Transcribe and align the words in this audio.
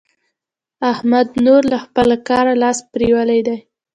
احمد 0.91 1.27
نور 1.45 1.61
له 1.71 1.77
خپله 1.85 2.15
کاره 2.27 2.53
لاس 2.61 2.77
پرېولی 2.91 3.39
دی. 3.47 3.57